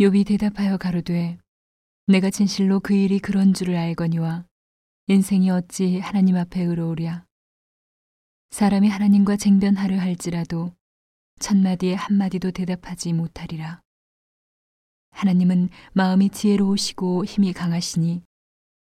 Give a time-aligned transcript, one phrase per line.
[0.00, 1.38] 욥이 대답하여 가로되
[2.06, 4.46] 내가 진실로 그 일이 그런 줄을 알거니와
[5.08, 7.26] 인생이 어찌 하나님 앞에 의로우랴.
[8.50, 10.74] 사람이 하나님과 쟁변하려 할지라도
[11.40, 13.82] 첫마디에 한마디도 대답하지 못하리라.
[15.10, 18.22] 하나님은 마음이 지혜로우시고 힘이 강하시니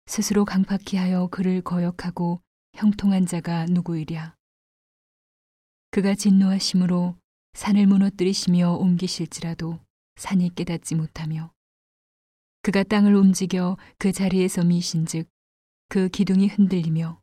[0.05, 2.39] 스스로 강팍히 하여 그를 거역하고
[2.75, 4.35] 형통한 자가 누구이랴.
[5.89, 7.15] 그가 진노하심으로
[7.53, 9.79] 산을 무너뜨리시며 옮기실지라도
[10.19, 11.51] 산이 깨닫지 못하며
[12.61, 15.29] 그가 땅을 움직여 그 자리에서 미신즉
[15.87, 17.21] 그 기둥이 흔들리며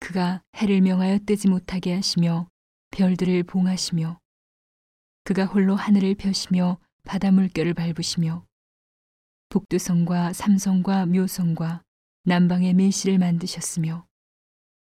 [0.00, 2.48] 그가 해를 명하여 뜨지 못하게 하시며
[2.90, 4.18] 별들을 봉하시며
[5.24, 8.44] 그가 홀로 하늘을 펴시며 바다 물결을 밟으시며
[9.50, 11.82] 북두성과 삼성과 묘성과
[12.24, 14.06] 남방의 밀실을 만드셨으며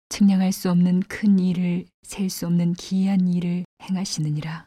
[0.09, 4.67] 측량할 수 없는 큰 일을 셀 수 없는 기이한 일을 행하시느니라.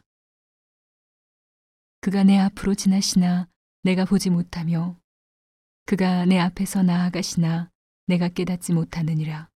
[2.00, 3.46] 그가 내 앞으로 지나시나
[3.82, 4.98] 내가 보지 못하며
[5.84, 7.70] 그가 내 앞에서 나아가시나
[8.06, 9.50] 내가 깨닫지 못하느니라.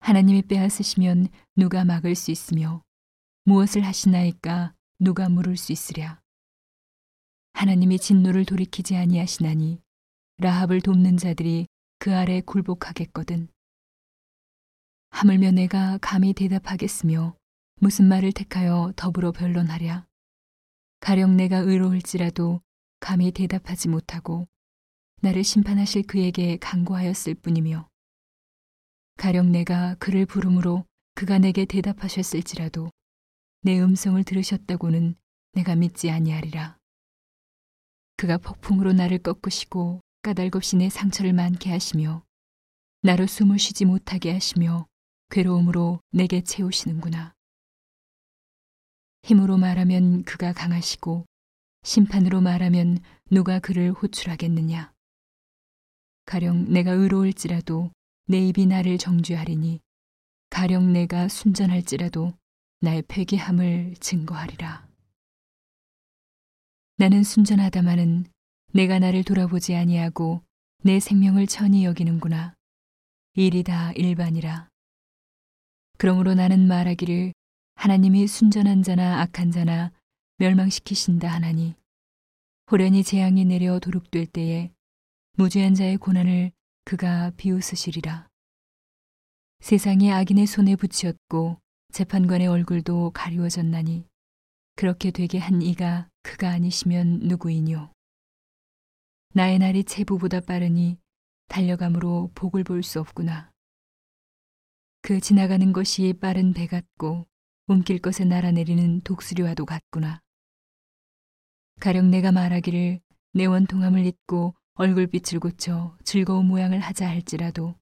[0.00, 2.82] 하나님이 빼앗으시면 누가 막을 수 있으며
[3.44, 6.18] 무엇을 하시나이까 누가 물을 수 있으랴.
[7.52, 9.82] 하나님이 진노를 돌이키지 아니하시나니
[10.38, 11.66] 라합을 돕는 자들이
[11.98, 13.48] 그 아래 굴복하겠거든.
[15.10, 17.36] 하물며 내가 감히 대답하겠으며
[17.80, 20.06] 무슨 말을 택하여 더불어 변론하랴.
[21.04, 22.62] 가령 내가 의로울지라도
[22.98, 24.48] 감히 대답하지 못하고
[25.20, 27.86] 나를 심판하실 그에게 강구하였을 뿐이며
[29.18, 32.90] 가령 내가 그를 부름으로 그가 내게 대답하셨을지라도
[33.60, 35.14] 내 음성을 들으셨다고는
[35.52, 36.78] 내가 믿지 아니하리라.
[38.16, 42.24] 그가 폭풍으로 나를 꺾으시고 까닭없이 내 상처를 많게 하시며
[43.02, 44.86] 나로 숨을 쉬지 못하게 하시며
[45.30, 47.33] 괴로움으로 내게 채우시는구나.
[49.24, 51.24] 힘으로 말하면 그가 강하시고
[51.82, 52.98] 심판으로 말하면
[53.30, 54.92] 누가 그를 호출하겠느냐.
[56.26, 57.90] 가령 내가 의로울지라도
[58.26, 59.80] 내 입이 나를 정죄하리니
[60.50, 62.34] 가령 내가 순전할지라도
[62.80, 64.86] 나의 폐기함을 증거하리라.
[66.98, 68.26] 나는 순전하다마는
[68.74, 70.42] 내가 나를 돌아보지 아니하고
[70.82, 72.54] 내 생명을 천히 여기는구나.
[73.36, 74.68] 일이 다 일반이라.
[75.96, 77.32] 그러므로 나는 말하기를
[77.74, 79.92] 하나님이 순전한 자나 악한 자나
[80.38, 81.74] 멸망시키신다 하나니
[82.70, 84.72] 호련히 재앙이 내려 도둑될 때에
[85.36, 86.52] 무죄한 자의 고난을
[86.84, 88.28] 그가 비웃으시리라.
[89.60, 91.58] 세상이 악인의 손에 붙였고
[91.92, 94.06] 재판관의 얼굴도 가리워졌나니
[94.76, 97.92] 그렇게 되게 한 이가 그가 아니시면 누구이뇨.
[99.34, 100.98] 나의 날이 채부보다 빠르니
[101.48, 103.50] 달려감으로 복을 볼 수 없구나.
[105.02, 107.26] 그 지나가는 것이 빠른 배 같고
[107.66, 110.20] 움킬 것에 날아내리는 독수리와도 같구나.
[111.80, 113.00] 가령 내가 말하기를
[113.32, 117.74] 내 원통함을 잊고 얼굴빛을 고쳐 즐거운 모양을 하자 할지라도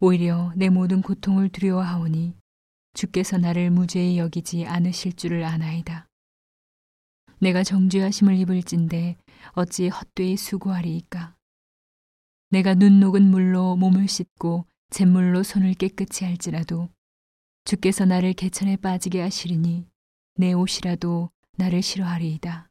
[0.00, 2.34] 오히려 내 모든 고통을 두려워하오니
[2.94, 6.08] 주께서 나를 무죄히 여기지 않으실 줄을 아나이다.
[7.40, 9.16] 내가 정죄하심을 입을진데
[9.52, 11.36] 어찌 헛되이 수고하리이까.
[12.50, 16.88] 내가 눈 녹은 물로 몸을 씻고 잿물로 손을 깨끗이 할지라도
[17.68, 19.86] 주께서 나를 개천에 빠지게 하시리니
[20.36, 22.70] 내 옷이라도 나를 싫어하리이다.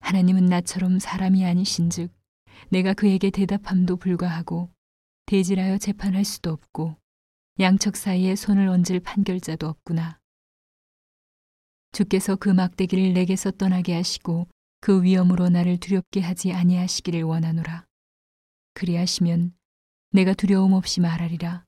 [0.00, 2.12] 하나님은 나처럼 사람이 아니신즉
[2.70, 4.70] 내가 그에게 대답함도 불가하고
[5.26, 6.96] 대질하여 재판할 수도 없고
[7.60, 10.18] 양척 사이에 손을 얹을 판결자도 없구나.
[11.92, 14.48] 주께서 그 막대기를 내게서 떠나게 하시고
[14.80, 17.86] 그 위험으로 나를 두렵게 하지 아니하시기를 원하노라.
[18.72, 19.54] 그리하시면
[20.10, 21.64] 내가 두려움 없이 말하리라.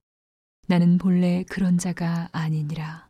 [0.66, 3.05] 나는 본래 그런 자가 아니니라.